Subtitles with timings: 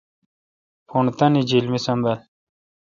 [0.87, 2.17] پݨ تانی جیل مے°سنبل۔